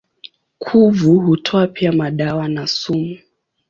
Kuvu 0.59 1.19
hutoa 1.19 1.67
pia 1.67 1.91
madawa 1.91 2.47
na 2.47 2.67
sumu. 2.67 3.17